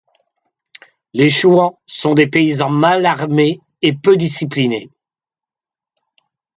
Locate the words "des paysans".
2.15-2.71